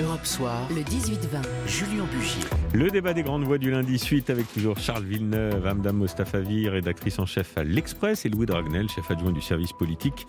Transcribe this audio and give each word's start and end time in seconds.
Europe 0.00 0.24
Soir, 0.24 0.68
le 0.70 0.82
18-20, 0.82 1.42
Julien 1.66 2.04
Bugier. 2.12 2.42
Le 2.72 2.88
débat 2.88 3.14
des 3.14 3.24
grandes 3.24 3.42
voix 3.42 3.58
du 3.58 3.72
lundi 3.72 3.98
suite 3.98 4.30
avec 4.30 4.46
toujours 4.52 4.78
Charles 4.78 5.02
Villeneuve, 5.02 5.66
Amdam 5.66 5.96
Mostafavi, 5.96 6.68
rédactrice 6.68 7.18
en 7.18 7.26
chef 7.26 7.58
à 7.58 7.64
l'Express, 7.64 8.24
et 8.24 8.28
Louis 8.28 8.46
Dragnel, 8.46 8.88
chef 8.88 9.10
adjoint 9.10 9.32
du 9.32 9.40
service 9.40 9.72
politique 9.72 10.26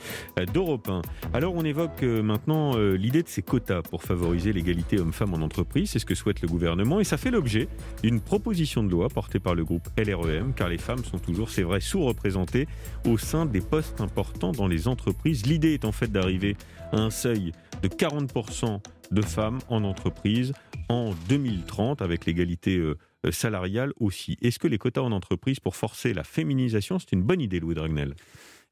d'Europe 0.54 0.90
1. 0.90 1.02
Alors 1.34 1.54
on 1.54 1.64
évoque 1.64 2.02
euh, 2.02 2.24
maintenant 2.24 2.78
euh, 2.78 2.96
l'idée 2.96 3.22
de 3.22 3.28
ces 3.28 3.44
quotas 3.44 3.84
pour 3.84 4.02
favoriser 4.02 4.54
l'égalité 4.54 5.00
hommes-femmes 5.00 5.36
en 5.36 5.42
entreprise, 5.42 5.92
c'est 5.92 6.00
ce 6.00 6.06
que 6.06 6.16
souhaite 6.16 6.42
le 6.42 6.48
gouvernement, 6.48 7.00
et 7.00 7.04
ça 7.04 7.18
fait 7.18 7.32
l'objet 7.32 7.68
d'une 8.02 8.22
proposition 8.22 8.84
de 8.84 8.90
loi 8.90 9.08
portée 9.10 9.40
par 9.40 9.54
le 9.54 9.64
groupe 9.64 9.88
LREM, 9.98 10.54
car 10.56 10.70
les 10.70 10.80
femmes 10.80 11.04
sont 11.04 11.20
toujours, 11.20 11.52
c'est 11.52 11.64
vrai, 11.64 11.80
sous-représentées 11.80 12.68
au 13.06 13.20
sein 13.20 13.46
des 13.46 13.62
postes 13.62 14.02
importants 14.02 14.52
dans 14.52 14.68
les 14.68 14.88
entreprises. 14.88 15.46
L'idée 15.46 15.74
est 15.74 15.86
en 15.86 15.92
fait 15.92 16.12
d'arriver 16.12 16.58
à 16.92 16.98
un 16.98 17.12
seuil 17.12 17.52
de 17.84 17.88
40% 17.88 18.80
de 19.12 19.22
femmes 19.22 19.60
en 19.70 19.84
entreprise 19.84 20.54
en 20.90 21.14
2030, 21.30 22.02
avec 22.02 22.26
l'égalité 22.26 22.78
euh, 22.78 22.98
salariale 23.32 23.94
aussi. 24.00 24.38
Est-ce 24.42 24.60
que 24.60 24.68
les 24.68 24.78
quotas 24.78 25.02
en 25.02 25.12
entreprise 25.12 25.60
pour 25.60 25.76
forcer 25.76 26.14
la 26.14 26.24
féminisation, 26.24 27.00
c'est 27.00 27.12
une 27.12 27.24
bonne 27.24 27.42
idée, 27.42 27.60
Louis 27.60 27.76
Dragnel? 27.76 28.16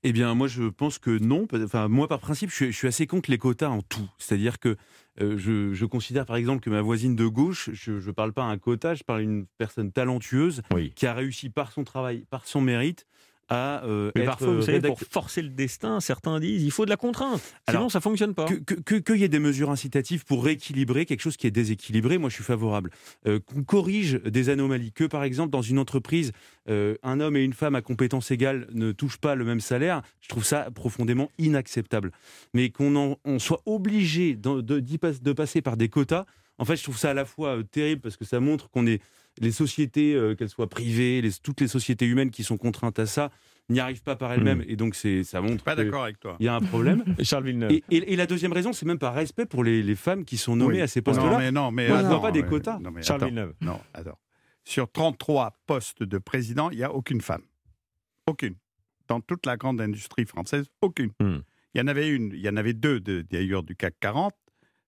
Eh 0.03 0.13
bien, 0.13 0.33
moi, 0.35 0.47
je 0.47 0.63
pense 0.63 0.99
que 0.99 1.17
non. 1.17 1.47
Enfin, 1.51 1.87
moi, 1.87 2.07
par 2.07 2.19
principe, 2.19 2.51
je 2.51 2.71
suis, 2.71 2.87
assez 2.87 3.07
contre 3.07 3.31
les 3.31 3.37
quotas 3.37 3.69
en 3.69 3.81
tout. 3.81 4.07
C'est-à-dire 4.19 4.59
que 4.59 4.75
euh, 5.19 5.37
je, 5.37 5.85
considère, 5.85 6.25
par 6.25 6.35
exemple, 6.35 6.61
que 6.61 6.69
ma 6.69 6.81
voisine 6.81 7.15
de 7.15 7.25
gauche, 7.25 7.71
je 7.73 7.93
ne 7.93 8.11
parle 8.11 8.31
pas 8.31 8.43
un 8.43 8.57
quota, 8.57 8.93
je 8.93 9.03
parle 9.03 9.21
d'une 9.21 9.47
personne 9.57 9.91
talentueuse 9.91 10.61
qui 10.95 11.07
a 11.07 11.13
réussi 11.13 11.49
par 11.49 11.71
son 11.71 11.83
travail, 11.83 12.25
par 12.29 12.45
son 12.45 12.61
mérite, 12.61 13.07
à 13.49 13.83
euh, 13.85 14.11
Mais 14.15 14.25
parfois, 14.25 14.53
vous 14.53 14.61
savez, 14.61 14.81
pour 14.81 14.99
forcer 14.99 15.41
le 15.41 15.49
destin, 15.49 15.99
certains 15.99 16.39
disent 16.39 16.63
il 16.63 16.71
faut 16.71 16.85
de 16.85 16.89
la 16.89 16.97
contrainte, 16.97 17.41
sinon 17.69 17.89
ça 17.89 18.01
fonctionne 18.01 18.33
pas. 18.33 18.45
Qu'il 18.45 18.63
que, 18.63 18.95
que, 18.95 19.13
y 19.13 19.23
ait 19.23 19.29
des 19.29 19.39
mesures 19.39 19.69
incitatives 19.69 20.25
pour 20.25 20.43
rééquilibrer 20.43 21.05
quelque 21.05 21.21
chose 21.21 21.37
qui 21.37 21.47
est 21.47 21.51
déséquilibré, 21.51 22.17
moi 22.17 22.29
je 22.29 22.35
suis 22.35 22.43
favorable. 22.43 22.91
Euh, 23.25 23.39
qu'on 23.39 23.63
corrige 23.63 24.13
des 24.23 24.49
anomalies, 24.49 24.91
que 24.91 25.05
par 25.05 25.23
exemple 25.23 25.51
dans 25.51 25.61
une 25.61 25.79
entreprise, 25.79 26.31
euh, 26.69 26.95
un 27.03 27.19
homme 27.19 27.37
et 27.37 27.43
une 27.43 27.53
femme 27.53 27.75
à 27.75 27.81
compétences 27.81 28.31
égales 28.31 28.67
ne 28.73 28.91
touchent 28.91 29.17
pas 29.17 29.35
le 29.35 29.45
même 29.45 29.61
salaire, 29.61 30.01
je 30.21 30.27
trouve 30.27 30.43
ça 30.43 30.69
profondément 30.71 31.31
inacceptable. 31.37 32.11
Mais 32.53 32.69
qu'on 32.69 33.17
on 33.23 33.39
soit 33.39 33.61
obligé 33.65 34.35
de, 34.35 34.61
de, 34.61 34.79
de 34.79 35.33
passer 35.33 35.61
par 35.61 35.77
des 35.77 35.89
quotas, 35.89 36.25
en 36.57 36.65
fait 36.65 36.75
je 36.75 36.83
trouve 36.83 36.97
ça 36.97 37.11
à 37.11 37.13
la 37.13 37.25
fois 37.25 37.59
terrible 37.71 38.01
parce 38.01 38.17
que 38.17 38.25
ça 38.25 38.39
montre 38.39 38.69
qu'on 38.69 38.87
est 38.87 39.01
les 39.39 39.51
sociétés, 39.51 40.13
euh, 40.13 40.35
qu'elles 40.35 40.49
soient 40.49 40.69
privées, 40.69 41.21
toutes 41.43 41.61
les 41.61 41.67
sociétés 41.67 42.05
humaines 42.05 42.31
qui 42.31 42.43
sont 42.43 42.57
contraintes 42.57 42.99
à 42.99 43.05
ça, 43.05 43.31
n'y 43.69 43.79
arrivent 43.79 44.03
pas 44.03 44.15
par 44.15 44.31
elles-mêmes. 44.33 44.59
Hmm. 44.59 44.69
Et 44.69 44.75
donc, 44.75 44.95
ça 44.95 45.41
montre 45.41 45.63
pas 45.63 45.75
d'accord 45.75 46.03
avec 46.03 46.19
toi. 46.19 46.37
Il 46.39 46.45
y 46.45 46.49
a 46.49 46.55
un 46.55 46.61
problème. 46.61 47.03
Charles 47.23 47.45
Villeneuve. 47.45 47.71
Et, 47.89 48.15
la 48.15 48.25
deuxième 48.25 48.53
raison, 48.53 48.73
c'est 48.73 48.85
même 48.85 48.99
par 48.99 49.13
respect 49.13 49.45
pour 49.45 49.63
les, 49.63 49.95
femmes 49.95 50.25
qui 50.25 50.37
sont 50.37 50.55
nommées 50.55 50.81
à 50.81 50.87
ces 50.87 51.01
postes-là. 51.01 51.31
Non, 51.31 51.37
mais 51.37 51.51
non, 51.51 51.71
mais 51.71 51.87
Moi, 51.87 52.03
je 52.03 52.21
pas 52.21 52.31
des 52.31 52.43
quotas. 52.43 52.79
Charles 53.01 53.25
Villeneuve. 53.25 53.53
Non, 53.61 53.79
attends. 53.93 54.17
Sur 54.63 54.91
33 54.91 55.61
postes 55.65 56.03
de 56.03 56.17
président, 56.17 56.69
il 56.71 56.77
n'y 56.77 56.83
a 56.83 56.93
aucune 56.93 57.21
femme. 57.21 57.43
Aucune. 58.25 58.55
Dans 59.07 59.21
toute 59.21 59.45
la 59.45 59.55
grande 59.55 59.79
industrie 59.79 60.25
française, 60.25 60.65
aucune. 60.81 61.11
Hmm. 61.21 61.37
Il 61.73 61.79
y 61.79 61.81
en 61.81 61.87
avait 61.87 62.09
une, 62.09 62.33
il 62.33 62.41
y 62.41 62.49
en 62.49 62.57
avait 62.57 62.73
deux 62.73 62.99
d'ailleurs 62.99 63.63
du 63.63 63.75
CAC 63.75 63.95
40. 64.01 64.33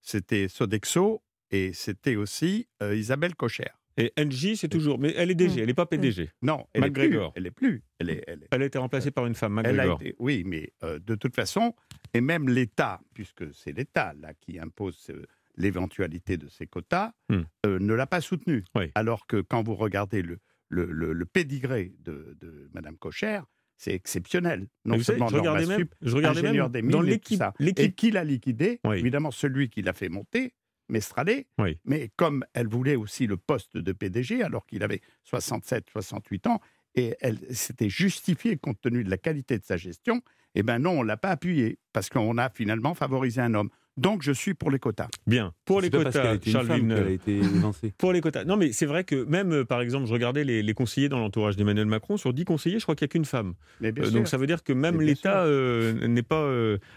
C'était 0.02 0.48
Sodexo 0.50 1.22
et 1.52 1.72
c'était 1.74 2.16
aussi 2.16 2.68
euh, 2.82 2.96
Isabelle 2.96 3.36
Cocher. 3.36 3.70
Et 4.00 4.14
NJ, 4.18 4.56
c'est 4.56 4.70
toujours. 4.70 4.98
Mais 4.98 5.14
elle 5.16 5.30
est 5.30 5.36
DG, 5.36 5.56
mm. 5.56 5.60
elle 5.60 5.66
n'est 5.68 5.74
pas 5.74 5.86
PDG. 5.86 6.24
Mm. 6.42 6.46
Non, 6.48 6.66
elle 6.74 6.86
est 6.86 6.92
plus. 6.92 7.20
Elle 7.36 7.46
est 7.48 7.52
plus. 7.52 7.84
Elle, 8.00 8.10
est, 8.10 8.24
elle, 8.52 8.62
a 8.62 8.66
été 8.66 8.78
remplacée 8.78 9.12
par 9.12 9.26
une 9.26 9.36
femme, 9.36 9.54
McGregor. 9.54 10.02
oui, 10.20 10.44
mais 10.46 10.72
euh, 10.84 11.00
de 11.00 11.16
toute 11.16 11.36
façon, 11.36 11.76
et 12.14 12.22
même 12.22 12.48
l'État, 12.48 13.02
puisque 13.14 13.54
c'est 13.54 13.74
l'État 13.74 14.14
là 14.20 14.34
qui 14.40 14.58
impose 14.58 15.08
euh, 15.10 15.26
l'éventualité 15.58 16.38
de 16.38 16.48
ces 16.48 16.66
quotas, 16.66 17.12
mm. 17.28 17.40
euh, 17.66 17.80
ne 17.80 17.94
l'a 17.94 18.08
pas 18.08 18.22
soutenue. 18.22 18.64
Alors 18.96 19.28
que 19.28 19.42
quand 19.42 19.64
vous 19.64 19.76
regardez 19.76 20.22
le, 20.22 20.40
le, 20.70 20.86
le, 20.86 21.26
pédigré 21.26 21.92
de, 22.00 22.38
de 22.40 22.70
Mme 22.74 22.98
Cocher, 22.98 23.42
c'est 23.76 23.94
exceptionnel. 23.94 24.68
Non 24.86 25.00
seulement 25.00 25.30
savez, 25.30 25.38
je 25.38 25.50
regardais 25.50 25.66
même, 25.66 25.88
je 26.02 26.16
regardais 26.16 26.42
même 26.42 26.70
des 26.70 26.82
dans 26.82 27.02
l'équipe. 27.02 27.44
Et 27.60 27.92
qui 27.94 28.12
l'a 28.12 28.24
liquidé? 28.24 28.80
Évidemment, 28.94 29.32
celui 29.32 29.70
qui 29.70 29.82
l'a 29.82 29.94
fait 29.94 30.10
monter, 30.10 30.54
Mestralé, 30.90 31.48
mais 31.86 32.10
comme 32.16 32.44
elle 32.54 32.68
voulait 32.68 32.96
aussi 32.96 33.28
le 33.28 33.38
poste 33.38 33.78
de 33.78 33.92
PDG, 33.92 34.44
alors 34.44 34.66
qu'il 34.66 34.84
avait 34.84 35.02
67, 35.24 35.86
68 35.92 36.48
ans, 36.48 36.60
et 36.96 37.16
elle 37.22 37.38
s'était 37.52 37.90
justifiée 37.90 38.58
compte 38.58 38.82
tenu 38.82 39.04
de 39.04 39.10
la 39.10 39.18
qualité 39.18 39.60
de 39.60 39.64
sa 39.64 39.78
gestion, 39.78 40.22
eh 40.56 40.64
bien 40.64 40.80
non, 40.80 41.00
on 41.00 41.04
ne 41.04 41.08
l'a 41.08 41.18
pas 41.18 41.30
appuyé, 41.30 41.78
parce 41.94 42.10
qu'on 42.10 42.38
a 42.38 42.50
finalement 42.50 42.94
favorisé 42.94 43.42
un 43.42 43.54
homme. 43.54 43.70
Donc 44.00 44.24
je 44.24 44.32
suis 44.32 44.54
pour 44.54 44.72
les 44.72 44.80
quotas. 44.80 45.10
Bien. 45.28 45.54
Pour 45.66 45.82
les 45.82 45.90
quotas, 45.90 46.40
Charles 46.46 46.72
A 46.72 47.10
été 47.10 47.42
pour 47.98 48.14
les 48.14 48.22
quotas. 48.22 48.46
Non, 48.46 48.56
mais 48.56 48.72
c'est 48.72 48.86
vrai 48.86 49.04
que 49.04 49.26
même, 49.26 49.52
euh, 49.52 49.66
par 49.66 49.82
exemple, 49.82 50.06
je 50.06 50.14
regardais 50.14 50.46
les, 50.46 50.74
conseillers 50.74 51.10
dans 51.10 51.20
l'entourage 51.20 51.58
d'Emmanuel 51.58 51.86
Macron. 51.86 52.16
Sur 52.16 52.34
10 52.34 52.46
conseillers, 52.46 52.80
je 52.80 52.86
crois 52.86 52.96
qu'il 52.96 53.06
n'y 53.06 53.10
a 53.10 53.12
qu'une 53.12 53.26
femme. 53.26 53.56
Euh, 53.84 53.92
donc 53.92 54.30
ça 54.30 54.38
veut 54.38 54.48
dire 54.48 54.64
que 54.64 54.72
même 54.72 55.02
l'État 55.02 55.44
euh, 55.44 56.08
n'est 56.08 56.24
pas 56.24 56.50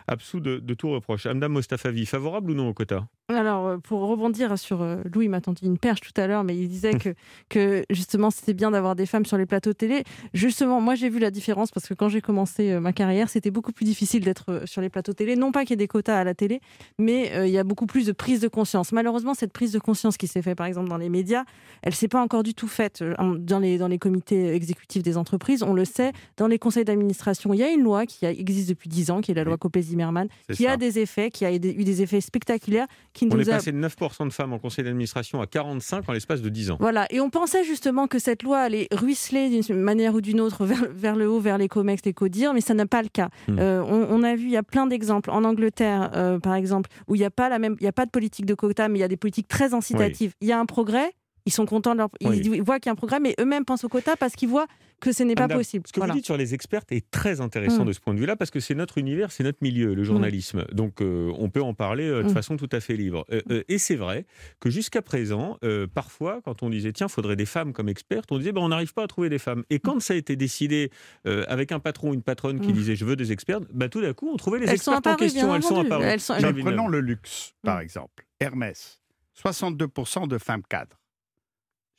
absous 0.07 0.39
de, 0.39 0.75
tout 0.75 0.91
reproche. 0.91 1.27
Amdam 1.27 1.53
Mostafavi, 1.53 2.07
favorable 2.07 2.53
ou 2.53 2.55
non 2.55 2.69
aux 2.69 2.75
quotas 2.75 3.07
Alors, 3.29 3.81
pour 3.81 4.01
rebondir 4.01 4.59
sur 4.59 4.85
Louis 5.13 5.29
m'a 5.29 5.41
tendu 5.41 5.65
une 5.65 5.79
perche 5.79 6.01
tout 6.01 6.21
à 6.21 6.27
l'heure, 6.27 6.45
mais 6.45 6.57
il 6.57 6.69
disait 6.69 6.95
que, 6.95 7.15
que 7.49 7.85
justement 7.89 8.31
c'était 8.31 8.53
bien 8.53 8.71
d'avoir 8.71 8.95
des 8.95 9.07
femmes 9.07 9.25
sur 9.25 9.39
les 9.39 9.47
plateaux 9.47 9.73
télé. 9.73 10.05
Justement, 10.35 10.81
moi 10.81 10.95
j'ai 10.95 11.09
vu 11.09 11.19
la 11.19 11.31
différence 11.31 11.71
parce 11.71 11.87
que 11.87 11.95
quand 11.95 12.09
j'ai 12.09 12.21
commencé 12.21 12.79
ma 12.81 12.93
carrière, 12.93 13.29
c'était 13.29 13.51
beaucoup 13.51 13.73
plus 13.73 13.85
difficile 13.85 14.25
d'être 14.25 14.63
sur 14.67 14.81
les 14.81 14.91
plateaux 14.91 15.13
télé. 15.13 15.37
Non 15.37 15.53
pas 15.53 15.63
qu'il 15.63 15.71
y 15.71 15.75
ait 15.75 15.77
des 15.77 15.89
quotas 15.89 16.19
à 16.19 16.25
la 16.25 16.35
télé, 16.35 16.61
mais 16.99 17.33
euh, 17.35 17.47
il 17.47 17.53
y 17.53 17.59
a 17.59 17.65
beaucoup 17.65 17.87
plus 17.87 18.07
de 18.07 18.13
prise 18.13 18.41
de 18.41 18.49
conscience. 18.49 18.93
Malheureusement, 18.93 19.35
cette 19.35 19.53
prise 19.53 19.73
de 19.73 19.79
conscience 19.79 20.17
qui 20.17 20.27
s'est 20.27 20.43
faite, 20.43 20.57
par 20.57 20.67
exemple, 20.67 20.89
dans 20.89 20.97
les 20.97 21.09
médias, 21.09 21.45
elle 21.83 21.95
s'est 21.95 22.09
pas 22.09 22.21
encore 22.21 22.43
du 22.43 22.55
tout 22.55 22.69
faite 22.69 23.03
euh, 23.03 23.15
dans 23.39 23.59
les, 23.59 23.79
dans 23.79 23.89
les 23.89 23.99
comités 23.99 24.55
exécutifs 24.55 25.03
des 25.03 25.17
entreprises. 25.17 25.63
On 25.63 25.75
le 25.75 25.85
sait, 25.85 26.13
dans 26.37 26.47
les 26.47 26.59
conseils 26.59 26.85
d'administration, 26.85 27.55
il 27.55 27.61
y 27.61 27.63
a 27.63 27.71
une 27.71 27.83
loi 27.83 28.07
qui 28.07 28.25
existe 28.25 28.69
depuis 28.69 28.89
10 28.89 29.11
ans, 29.11 29.21
qui 29.21 29.31
est 29.31 29.35
la 29.35 29.45
loi 29.45 29.57
Copé-Zimmermann, 29.57 30.29
qui 30.53 30.67
a 30.67 30.77
des 30.77 30.99
effets, 30.99 31.31
qui 31.31 31.45
a 31.45 31.53
eu 31.53 31.59
des 31.59 32.03
effets 32.03 32.21
spectaculaires. 32.21 32.87
Qui 33.13 33.22
on 33.31 33.39
est 33.39 33.45
passé 33.45 33.73
de 33.73 33.79
9% 33.79 34.29
de 34.29 34.33
femmes 34.33 34.53
en 34.53 34.59
conseil 34.59 34.85
d'administration 34.85 35.41
à 35.41 35.47
45 35.47 36.09
en 36.09 36.13
l'espace 36.13 36.43
de 36.43 36.49
10 36.49 36.73
ans. 36.73 36.77
Voilà, 36.81 37.07
et 37.11 37.21
on 37.21 37.31
pensait 37.31 37.65
justement 37.65 38.07
que 38.07 38.19
cette 38.19 38.43
loi 38.43 38.61
allait 38.61 38.89
ruisseler 38.93 39.49
d'une 39.49 39.81
manière 39.81 40.15
ou 40.15 40.21
d'une 40.21 40.41
autre 40.41 40.65
vers, 40.67 40.87
vers, 40.93 41.17
le 41.17 41.29
haut, 41.29 41.41
vers 41.41 41.59
les 41.59 41.69
COMEX, 41.69 42.03
les 42.05 42.13
CODIR, 42.13 42.55
mais 42.55 42.61
ça 42.61 42.75
n'a 42.75 42.87
pas 42.87 43.03
le 43.03 43.09
cas. 43.09 43.29
Hmm. 43.49 43.59
Euh, 43.59 43.83
on, 43.83 44.23
a 44.23 44.35
vu, 44.35 44.45
il 44.45 44.53
y 44.53 44.57
a 44.57 44.63
plein 44.63 44.87
d'exemples. 44.87 45.31
En 45.31 45.45
Angleterre, 45.45 46.11
par 46.43 46.55
exemple, 46.55 46.91
où 47.09 47.15
il 47.15 47.19
n'y 47.19 47.25
a 47.25 47.31
pas 47.31 47.49
la 47.49 47.59
même, 47.59 47.77
il 47.81 47.85
y 47.85 47.89
a 47.89 47.93
pas 47.93 48.07
de 48.07 48.11
politique 48.11 48.47
de 48.47 48.55
quota, 48.55 48.89
mais 48.89 48.99
il 48.99 49.03
y 49.03 49.05
a 49.05 49.09
des 49.09 49.17
politiques 49.17 49.49
très 49.49 49.75
incitatives. 49.75 50.35
Il 50.41 50.49
y 50.49 50.53
a 50.53 50.59
un 50.59 50.67
progrès, 50.67 51.13
ils 51.47 51.53
sont 51.53 51.67
contents 51.67 51.93
de 51.93 51.99
leur... 51.99 52.09
Ils 52.21 52.63
voient 52.63 52.79
qu'il 52.79 52.89
y 52.89 52.91
a 52.91 52.93
un 52.93 52.97
progrès, 52.97 53.21
mais 53.21 53.35
eux-mêmes 53.41 53.65
pensent 53.65 53.85
au 53.85 53.89
quota 53.89 54.17
parce 54.17 54.35
qu'ils 54.35 54.49
voient 54.49 54.67
que 55.03 55.13
ce 55.13 55.23
n'est 55.25 55.35
pas 55.35 55.49
possible. 55.49 55.87
Ce 55.87 55.93
que 55.93 56.01
vous 56.01 56.13
dites 56.13 56.25
sur 56.25 56.37
les 56.37 56.55
experts 56.55 56.83
est 56.91 57.11
très 57.11 57.41
intéressant 57.41 57.85
mm. 57.85 57.89
de 57.89 57.93
ce 57.93 58.01
point 58.01 58.15
de 58.15 58.21
vue-là, 58.21 58.37
parce 58.37 58.51
que 58.51 58.61
c'est 58.61 58.75
notre 58.75 58.99
univers, 58.99 59.33
c'est 59.33 59.43
notre 59.43 59.59
milieu, 59.61 59.95
le 59.95 60.03
mm. 60.03 60.05
journalisme. 60.05 60.65
Donc 60.73 61.03
euh, 61.03 61.33
on 61.39 61.51
peut 61.51 61.61
en 61.61 61.75
parler 61.75 62.07
euh, 62.07 62.23
de 62.23 62.29
mm. 62.29 62.35
façon 62.35 62.57
tout 62.57 62.69
à 62.73 62.81
fait 62.81 62.97
libre. 62.97 63.27
Euh, 63.33 63.65
et 63.69 63.79
c'est 63.79 63.97
vrai 63.97 64.25
que 64.61 64.71
jusqu'à 64.71 65.03
présent, 65.03 65.59
parfois, 65.95 66.41
quand 66.45 66.63
on 66.63 66.71
disait, 66.71 66.93
tiens, 66.93 67.09
il 67.09 67.13
faudrait 67.13 67.37
des 67.37 67.47
femmes 67.47 67.73
comme 67.73 67.89
expertes, 67.89 68.31
on 68.31 68.39
disait, 68.39 68.53
ben, 68.53 68.61
on 68.61 68.69
n'arrive 68.69 68.95
pas 68.95 69.03
à 69.03 69.07
trouver 69.09 69.29
des 69.29 69.39
femmes. 69.39 69.65
Et 69.71 69.81
quand 69.81 70.01
ça 70.01 70.15
a 70.15 70.17
été 70.17 70.37
décidé 70.37 70.91
avec 71.25 71.73
un 71.73 71.81
patron 71.81 72.11
ou 72.11 72.15
une 72.15 72.23
patronne 72.23 72.61
qui 72.61 72.73
disait, 72.73 72.95
je 72.95 73.05
veux 73.05 73.17
des 73.17 73.33
experts, 73.33 73.61
ben, 73.73 73.89
tout 73.89 74.01
d'un 74.01 74.15
coup, 74.15 74.31
on 74.33 74.37
trouvait 74.37 74.61
les 74.61 74.71
experts 74.71 75.01
en 75.05 75.17
question. 75.17 75.55
Elles 75.55 75.63
sont 75.63 75.81
apparues. 75.81 76.63
Prenons 76.63 76.89
le 76.89 77.01
luxe, 77.01 77.55
par 77.63 77.81
exemple. 77.81 78.25
Hermès, 78.39 79.01
62% 79.37 80.29
de 80.29 80.39
femmes 80.39 80.63
cadres 80.69 81.02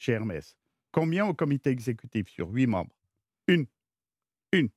chez 0.03 0.11
Hermès. 0.13 0.55
Combien 0.91 1.25
au 1.25 1.33
comité 1.33 1.69
exécutif 1.69 2.27
sur 2.29 2.49
huit 2.49 2.67
membres? 2.67 2.95
Une. 3.47 3.65
Une. 4.51 4.69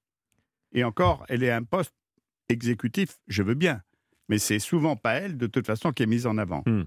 Et 0.72 0.84
encore, 0.84 1.24
elle 1.28 1.42
est 1.42 1.50
un 1.50 1.64
poste 1.64 1.94
exécutif, 2.48 3.18
je 3.26 3.42
veux 3.42 3.54
bien. 3.54 3.82
Mais 4.28 4.38
c'est 4.38 4.58
souvent 4.58 4.96
pas 4.96 5.14
elle, 5.14 5.36
de 5.36 5.46
toute 5.46 5.66
façon, 5.66 5.92
qui 5.92 6.02
est 6.02 6.06
mise 6.06 6.26
en 6.26 6.38
avant. 6.38 6.62
Hmm. 6.66 6.84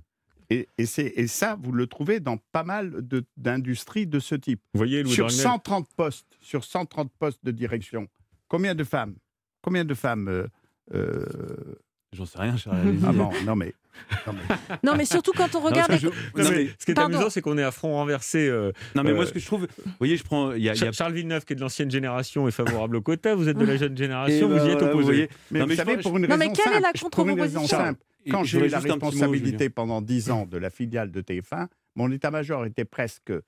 Et, 0.50 0.68
et, 0.80 1.28
ça, 1.28 1.56
vous 1.62 1.72
le 1.72 1.86
trouvez 1.86 2.20
dans 2.20 2.38
pas 2.52 2.64
mal 2.64 3.08
d'industries 3.38 4.08
de, 4.08 4.20
ce 4.20 4.34
type. 4.34 4.60
voyez, 4.74 5.06
sur 5.06 5.30
130 5.30 5.88
postes, 5.96 6.38
sur 6.42 6.64
130 6.64 7.12
postes 7.20 7.46
de 7.46 7.52
direction, 7.52 8.08
combien 8.48 8.74
de 8.74 8.84
femmes? 8.84 9.16
Combien 9.62 9.86
de 9.86 9.94
femmes 9.94 10.28
euh, 10.28 10.48
euh, 10.96 11.76
J'en 12.14 12.26
sais 12.26 12.40
rien, 12.40 12.56
Ah 13.06 13.12
bon, 13.12 13.30
non 13.46 13.56
mais 13.56 13.74
non, 14.84 14.96
mais 14.96 15.06
surtout 15.06 15.32
quand 15.36 15.54
on 15.56 15.60
regarde. 15.60 15.92
ce, 15.98 16.86
qui 16.86 16.92
est 16.92 17.00
amusant, 17.00 17.30
c'est 17.30 17.42
qu'on 17.42 17.58
est 17.58 17.64
à 17.64 17.72
front 17.72 17.94
renversé. 17.94 18.48
Euh, 18.48 18.72
non, 18.96 19.04
mais 19.04 19.14
moi, 19.14 19.26
ce 19.26 19.34
que 19.34 19.40
je 19.40 19.46
trouve. 19.46 19.68
Vous 19.86 19.92
voyez, 20.00 20.18
je 20.18 20.24
prends. 20.24 20.54
Y 20.54 20.70
a, 20.70 20.92
Charles 20.92 21.14
Villeneuve, 21.14 21.46
qui 21.46 21.54
est 21.54 21.56
de 21.56 21.62
l'ancienne 21.62 21.92
génération, 21.92 22.48
est 22.48 22.52
favorable 22.52 22.98
au 22.98 23.02
quota. 23.02 23.36
Vous 23.36 23.50
êtes 23.50 23.58
de 23.58 23.66
la 23.66 23.78
jeune 23.78 23.98
génération, 23.98 24.48
vous 24.48 24.66
y 24.66 24.70
êtes 24.70 24.82
opposé. 24.82 24.94
Vous 24.94 25.04
voyez. 25.04 25.30
Mais, 25.52 25.62
vous 25.62 25.76
savez, 25.76 25.98
pour 25.98 26.18
une 26.18 26.26
raison 26.26 26.38
mais 26.38 26.52
quelle 26.52 26.74
est 26.74 26.80
la 26.80 26.94
contre-proposition 26.94 27.96
Quand 28.30 28.44
j'ai 28.44 28.66
eu 28.66 28.70
la 28.70 28.80
responsabilité 28.80 29.70
pendant 29.70 30.02
10 30.02 30.32
ans 30.32 30.46
de 30.46 30.58
la 30.58 30.70
filiale 30.70 31.12
de 31.12 31.22
TF1, 31.22 31.68
mon 31.96 32.12
état-major 32.12 32.66
était 32.66 32.86
presque 32.86 33.32
euh, 33.32 33.42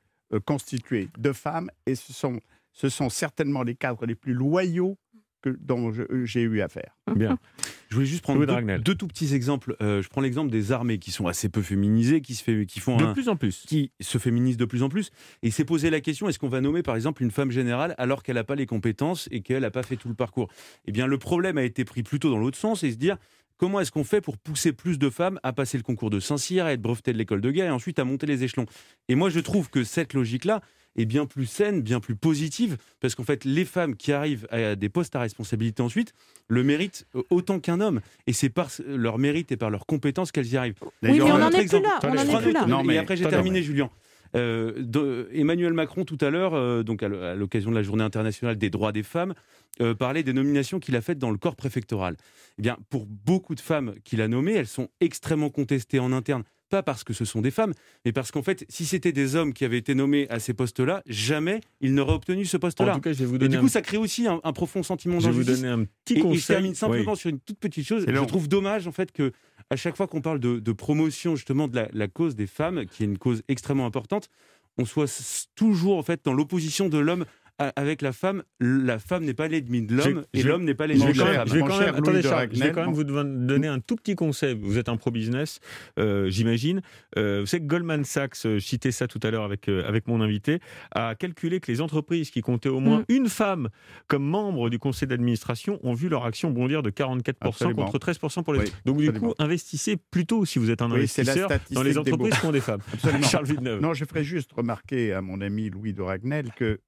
constitué 0.46 1.10
de 1.18 1.32
femmes 1.32 1.70
et 1.86 1.96
ce 1.96 2.12
sont, 2.12 2.40
ce 2.74 2.90
sont 2.90 3.10
certainement 3.10 3.64
les 3.64 3.76
cadres 3.76 4.06
les 4.06 4.16
plus 4.16 4.34
loyaux 4.34 4.98
que, 5.42 5.50
dont 5.50 5.94
j'ai 6.24 6.42
eu 6.42 6.62
affaire. 6.62 6.98
Bien. 7.16 7.38
Je 7.92 7.96
voulais 7.98 8.08
juste 8.08 8.24
prendre 8.24 8.40
Louis 8.40 8.48
deux, 8.48 8.54
Dragnel. 8.54 8.82
deux 8.82 8.96
tout 8.96 9.08
petits 9.08 9.36
exemples. 9.36 9.76
Euh, 9.82 10.02
je 10.02 10.08
prends 10.08 10.22
l'exemple 10.22 10.50
des 10.50 10.72
armées 10.72 10.98
qui 10.98 11.12
sont 11.12 11.28
assez 11.28 11.50
peu 11.50 11.62
féminisées, 11.62 12.22
qui, 12.22 12.36
se 12.36 12.44
fait, 12.44 12.66
qui 12.66 12.80
font 12.80 12.96
De 12.96 13.04
un, 13.04 13.14
plus 13.14 13.28
en 13.28 13.36
plus. 13.36 13.66
qui 13.68 13.92
se 14.00 14.18
féminisent 14.18 14.56
de 14.56 14.64
plus 14.64 14.82
en 14.82 14.88
plus. 14.88 15.12
Et 15.44 15.48
il 15.48 15.52
s'est 15.52 15.66
posé 15.66 15.90
la 15.90 16.00
question 16.00 16.30
est-ce 16.30 16.40
qu'on 16.40 16.48
va 16.48 16.62
nommer 16.62 16.84
par 16.84 16.96
exemple 16.96 17.22
une 17.22 17.32
femme 17.32 17.52
générale 17.52 17.94
alors 17.98 18.24
qu'elle 18.24 18.36
n'a 18.36 18.46
pas 18.46 18.56
les 18.56 18.66
compétences 18.66 19.28
et 19.30 19.42
qu'elle 19.42 19.64
n'a 19.64 19.72
pas 19.72 19.84
fait 19.84 19.98
tout 19.98 20.08
le 20.08 20.16
parcours? 20.16 20.48
Eh 20.86 20.94
bien, 20.94 21.06
le 21.06 21.18
problème 21.18 21.58
a 21.58 21.64
été 21.64 21.84
pris 21.84 22.02
plutôt 22.02 22.30
dans 22.30 22.38
l'autre 22.40 22.58
sens 22.58 22.84
et 22.84 22.92
se 22.92 22.98
dire 22.98 23.18
comment 23.62 23.80
est-ce 23.80 23.92
qu'on 23.92 24.04
fait 24.04 24.22
pour 24.22 24.38
pousser 24.40 24.74
plus 24.74 24.98
de 24.98 25.12
femmes 25.12 25.40
à 25.44 25.54
passer 25.54 25.78
le 25.78 25.84
concours 25.84 26.10
de 26.10 26.20
Saint-Cyr, 26.20 26.66
à 26.66 26.74
être 26.74 26.82
brevetées 26.82 27.14
de 27.14 27.18
l'école 27.20 27.42
de 27.42 27.52
guerre 27.52 27.68
et 27.68 27.70
ensuite 27.70 28.00
à 28.00 28.04
monter 28.04 28.26
les 28.26 28.44
échelons? 28.44 28.66
Et 29.08 29.14
moi, 29.14 29.30
je 29.30 29.40
trouve 29.40 29.70
que 29.70 29.84
cette 29.84 30.16
logique-là 30.16 30.62
est 30.98 31.06
bien 31.06 31.28
plus 31.28 31.46
saine, 31.46 31.82
bien 31.82 32.00
plus 32.00 32.16
positive, 32.16 32.78
parce 33.00 33.14
qu'en 33.14 33.24
fait, 33.24 33.46
les 33.46 33.64
femmes 33.64 33.96
qui 33.96 34.12
arrivent 34.14 34.48
à 34.50 34.76
des 34.76 34.90
postes 34.90 35.16
à 35.16 35.20
responsabilité 35.20 35.82
ensuite 35.84 36.12
le 36.48 36.64
méritent 36.64 37.06
autant 37.30 37.60
qu'un 37.60 37.80
homme. 37.82 38.02
Et 38.26 38.34
c'est 38.34 38.50
par 38.50 38.70
leur 38.88 39.20
mérite 39.20 39.52
et 39.52 39.58
par 39.58 39.70
leurs 39.70 39.86
compétences 39.86 40.32
qu'elles 40.32 40.48
y 40.52 40.58
arrivent. 40.58 40.74
Oui, 41.04 41.12
mais 41.20 41.22
on 41.22 41.38
n'en 41.38 41.52
est 41.52 41.68
plus 41.68 41.80
là. 41.82 42.00
On 42.04 42.18
je 42.18 42.22
est 42.36 42.42
plus 42.42 42.52
là. 42.52 42.66
Non, 42.66 42.84
mais- 42.84 42.96
et 42.96 42.98
après, 42.98 43.16
j'ai 43.16 43.28
terminé, 43.28 43.62
Julien. 43.62 43.92
Euh, 44.36 44.74
de- 44.78 45.30
Emmanuel 45.34 45.74
Macron, 45.74 46.06
tout 46.06 46.18
à 46.22 46.30
l'heure, 46.30 46.54
euh, 46.54 46.84
donc 46.84 47.04
à 47.04 47.08
l'occasion 47.36 47.70
de 47.70 47.76
la 47.76 47.84
journée 47.84 48.04
internationale 48.04 48.58
des 48.58 48.70
droits 48.70 48.92
des 48.92 49.04
femmes, 49.04 49.34
euh, 49.82 49.94
parlait 49.94 50.24
des 50.24 50.34
nominations 50.34 50.80
qu'il 50.80 50.96
a 50.96 51.02
faites 51.02 51.20
dans 51.20 51.32
le 51.32 51.38
corps 51.38 51.56
préfectoral. 51.56 52.16
Eh 52.58 52.62
bien, 52.62 52.78
pour 52.90 53.06
beaucoup 53.06 53.56
de 53.56 53.60
femmes 53.62 53.94
qu'il 54.04 54.22
a 54.22 54.28
nommées, 54.28 54.54
elles 54.54 54.68
sont 54.68 54.90
extrêmement 55.02 55.50
contestées 55.50 56.00
en 56.00 56.12
interne. 56.12 56.44
Pas 56.70 56.84
parce 56.84 57.04
que 57.04 57.12
ce 57.12 57.26
sont 57.26 57.42
des 57.42 57.52
femmes, 57.52 57.74
mais 58.06 58.14
parce 58.14 58.32
qu'en 58.32 58.44
fait, 58.44 58.64
si 58.70 58.86
c'était 58.86 59.12
des 59.12 59.36
hommes 59.36 59.52
qui 59.52 59.66
avaient 59.66 59.78
été 59.78 59.94
nommés 59.94 60.30
à 60.30 60.40
ces 60.40 60.54
postes-là, 60.54 61.04
jamais 61.06 61.60
ils 61.82 61.94
n'auraient 61.94 62.14
obtenu 62.14 62.46
ce 62.46 62.56
En 62.56 62.60
poste-là. 62.62 62.94
tout 62.94 63.02
cas, 63.02 63.12
je 63.12 63.18
vais 63.20 63.26
vous 63.26 63.36
Et 63.44 63.50
du 63.50 63.58
un 63.58 63.60
coup, 63.60 63.68
ça 63.68 63.82
crée 63.82 63.98
aussi 63.98 64.26
un, 64.26 64.40
un 64.46 64.54
profond 64.54 64.82
sentiment 64.82 65.20
Je 65.20 65.26
vais 65.26 65.32
vous 65.34 65.40
d'injustice. 65.44 65.64
donner 65.64 65.74
un 65.74 65.86
petit 66.06 66.14
Et, 66.14 66.20
et 66.20 66.22
conseil. 66.22 66.40
je 66.40 66.48
termine 66.48 66.74
simplement 66.76 67.12
Oui. 67.12 67.18
sur 67.18 67.30
une 67.30 67.42
toute 67.42 67.60
petite 67.60 67.86
chose. 67.86 68.06
Je 68.08 68.24
trouve 68.26 68.48
dommage 68.48 68.88
en 68.88 68.94
fait 68.94 69.12
que 69.12 69.34
à 69.72 69.78
chaque 69.78 69.96
fois 69.96 70.06
qu'on 70.06 70.22
parle 70.22 70.40
de, 70.40 70.72
promotion 70.74 71.38
justement 71.38 71.70
de 71.70 71.78
la, 71.78 71.88
la 71.94 72.10
cause 72.10 72.36
des 72.36 72.46
femmes, 72.46 72.86
qui 72.86 73.04
est 73.04 73.06
une 73.06 73.18
cause 73.18 73.42
extrêmement 73.48 73.86
importante, 73.86 74.30
on 74.78 74.84
soit 74.84 75.50
toujours 75.56 75.98
en 75.98 76.04
fait 76.04 76.24
dans 76.26 76.34
l'opposition 76.34 76.90
de 76.90 76.98
l'homme 76.98 77.26
avec 77.76 78.02
la 78.02 78.12
femme. 78.12 78.44
La 78.60 79.00
femme 79.00 79.24
n'est 79.26 79.34
pas 79.34 79.48
l'ennemi 79.48 79.82
de 79.82 79.96
l'homme 79.96 80.24
et 80.34 80.44
l'homme 80.44 80.64
n'est 80.64 80.74
pas 80.74 80.88
l'ennemi 80.88 81.14
de 81.14 81.20
la 81.20 81.26
femme. 81.34 81.48
je 81.48 81.54
vais 81.54 81.60
quand 81.62 81.80
même- 81.80 81.96
attendez, 81.96 82.22
Charles, 82.22 82.50
je 82.52 82.58
vais 82.60 82.66
Ragnel, 82.66 82.72
quand 82.74 82.82
même 82.82 82.90
mon- 82.90 82.96
vous 82.96 83.04
don- 83.04 83.24
donner 83.46 83.68
un 83.68 83.80
tout 83.80 83.96
petit 83.96 84.16
conseil. 84.16 84.56
Vous 84.60 84.78
êtes 84.78 84.90
un 84.90 84.98
pro-business, 84.98 85.60
euh, 86.00 86.30
j'imagine. 86.30 86.82
Euh, 87.18 87.40
vous 87.42 87.46
savez 87.46 87.64
que 87.64 87.68
Goldman 87.68 88.04
Sachs, 88.04 88.38
euh, 88.46 88.56
je 88.60 88.60
citais 88.66 88.92
ça 88.92 89.08
tout 89.08 89.20
à 89.24 89.32
l'heure 89.32 89.44
avec, 89.44 89.68
euh, 89.70 89.88
avec 89.88 90.08
mon 90.08 90.22
invité, 90.22 90.60
a 90.96 91.16
calculé 91.16 91.60
que 91.60 91.72
les 91.72 91.82
entreprises 91.82 92.30
qui 92.32 92.42
comptaient 92.42 92.70
au 92.70 92.80
moins 92.80 93.00
Mm. 93.00 93.06
une 93.10 93.30
femme 93.30 93.70
comme 94.08 94.24
membre 94.24 94.70
du 94.70 94.80
conseil 94.80 95.08
d'administration 95.08 95.80
ont 95.84 95.94
vu 95.94 96.10
leur 96.10 96.26
action 96.26 96.50
bondir 96.52 96.84
de 96.84 96.90
44% 96.90 97.66
Absolument. 97.66 97.86
contre 97.86 98.00
13% 98.00 98.44
pour 98.44 98.54
les 98.54 98.60
Oui, 98.62 98.66
Donc 98.86 98.98
du 99.00 99.12
coup, 99.14 99.34
investissez 99.40 99.98
plutôt, 99.98 100.46
si 100.46 100.60
vous 100.60 100.70
êtes 100.72 100.82
un 100.82 100.90
Oui, 100.92 100.98
investisseur, 101.00 101.50
dans 101.72 101.84
les 101.84 101.98
entreprises 101.98 102.38
qui 102.40 102.46
ont 102.46 102.52
des 102.52 102.62
femmes. 102.62 102.82
Absolument. 102.94 103.22
Charles 103.42 103.46
Villeneuve. 103.46 103.82
Non, 103.82 103.94
je 103.94 104.06
ferai 104.06 104.24
juste 104.24 104.52
remarquer 104.54 105.14
à 105.14 105.22
mon 105.22 105.42
ami 105.42 105.70
Louis 105.70 105.94
de 105.94 106.02
Ragnel 106.02 106.50
que 106.56 106.80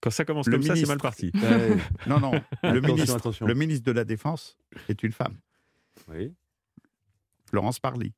Quand 0.00 0.10
ça 0.10 0.24
commence 0.24 0.46
Le 0.46 0.52
comme 0.52 0.62
ça, 0.62 0.68
c'est 0.68 0.82
ministre- 0.86 0.88
mal 0.88 0.98
parti. 0.98 1.30
Non, 2.06 2.20
non, 2.20 2.30
le 2.62 2.68
Attention, 2.78 2.94
ministre, 2.94 3.16
attention. 3.16 3.46
le 3.46 3.54
ministre 3.54 3.84
de 3.84 3.92
la 3.92 4.04
Défense 4.04 4.56
est 4.88 5.02
une 5.02 5.12
femme, 5.12 5.34
Oui. 6.08 6.32
Florence 7.50 7.78
Parly, 7.80 8.12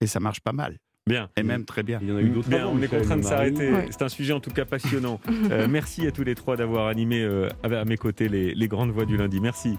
et 0.00 0.06
ça 0.06 0.20
marche 0.20 0.40
pas 0.40 0.52
mal, 0.52 0.78
Bien. 1.06 1.30
et 1.36 1.42
même 1.42 1.64
très 1.64 1.82
bien. 1.82 1.98
Il 2.02 2.08
y 2.08 2.12
en 2.12 2.16
a 2.16 2.20
eu 2.22 2.28
d'autres 2.30 2.48
Bien, 2.50 2.66
on 2.66 2.80
est 2.82 2.88
contraint 2.88 3.16
de 3.16 3.22
s'arrêter. 3.22 3.72
Ouais. 3.72 3.86
C'est 3.90 4.02
un 4.02 4.08
sujet 4.08 4.32
en 4.32 4.40
tout 4.40 4.50
cas 4.50 4.64
passionnant. 4.64 5.20
Euh, 5.50 5.66
merci 5.68 6.06
à 6.06 6.12
tous 6.12 6.24
les 6.24 6.34
trois 6.34 6.56
d'avoir 6.56 6.86
animé 6.88 7.22
euh, 7.22 7.48
à 7.62 7.84
mes 7.84 7.96
côtés 7.96 8.28
les, 8.28 8.54
les 8.54 8.68
grandes 8.68 8.90
voix 8.90 9.04
du 9.04 9.16
lundi. 9.16 9.40
Merci. 9.40 9.76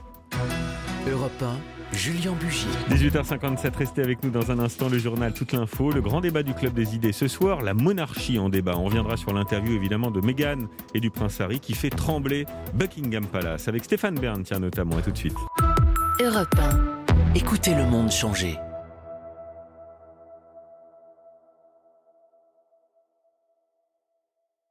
Europe 1.09 1.42
1, 1.42 1.57
Julien 1.91 2.33
Bugier. 2.39 2.69
18h57, 2.89 3.75
restez 3.77 4.01
avec 4.01 4.24
nous 4.24 4.30
dans 4.30 4.51
un 4.51 4.59
instant 4.59 4.89
le 4.89 4.97
journal 4.97 5.33
Toute 5.33 5.53
l'info, 5.53 5.91
le 5.91 6.01
grand 6.01 6.21
débat 6.21 6.44
du 6.44 6.53
Club 6.53 6.74
des 6.74 6.95
idées. 6.95 7.12
Ce 7.12 7.27
soir, 7.27 7.62
la 7.62 7.74
monarchie 7.74 8.39
en 8.39 8.50
débat. 8.50 8.75
On 8.77 8.85
reviendra 8.85 9.18
sur 9.18 9.33
l'interview 9.33 9.74
évidemment 9.74 10.12
de 10.12 10.21
Meghan 10.21 10.68
et 10.94 11.00
du 11.00 11.09
prince 11.09 11.41
Harry 11.41 11.59
qui 11.59 11.74
fait 11.74 11.89
trembler 11.89 12.45
Buckingham 12.74 13.25
Palace 13.25 13.68
avec 13.68 13.83
Stéphane 13.83 14.15
Bern, 14.15 14.44
tiens 14.44 14.59
notamment. 14.59 14.97
À 14.97 15.01
tout 15.01 15.12
de 15.12 15.18
suite. 15.18 15.38
Europe 16.21 16.56
1. 16.57 17.35
Écoutez 17.35 17.74
le 17.75 17.85
monde 17.85 18.12
changer. 18.12 18.57